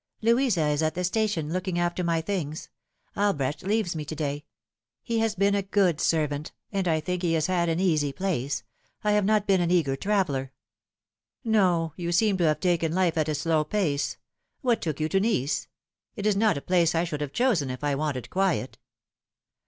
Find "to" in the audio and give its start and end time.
4.05-4.15, 12.39-12.45, 15.07-15.19